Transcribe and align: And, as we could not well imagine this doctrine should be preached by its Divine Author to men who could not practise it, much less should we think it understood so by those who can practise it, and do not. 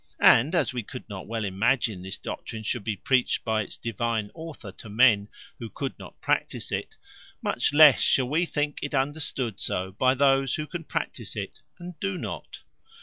And, 0.19 0.55
as 0.55 0.73
we 0.73 0.81
could 0.81 1.07
not 1.09 1.27
well 1.27 1.45
imagine 1.45 2.01
this 2.01 2.17
doctrine 2.17 2.63
should 2.63 2.83
be 2.83 2.95
preached 2.95 3.43
by 3.43 3.61
its 3.61 3.77
Divine 3.77 4.31
Author 4.33 4.71
to 4.71 4.89
men 4.89 5.27
who 5.59 5.69
could 5.69 5.93
not 5.99 6.19
practise 6.21 6.71
it, 6.71 6.97
much 7.43 7.71
less 7.71 7.99
should 8.01 8.25
we 8.25 8.47
think 8.47 8.79
it 8.81 8.95
understood 8.95 9.59
so 9.59 9.91
by 9.91 10.15
those 10.15 10.55
who 10.55 10.65
can 10.65 10.85
practise 10.85 11.35
it, 11.35 11.61
and 11.77 11.99
do 11.99 12.17
not. 12.17 12.63